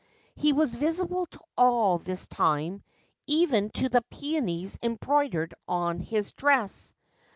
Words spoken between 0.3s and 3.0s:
He was visible to all this time—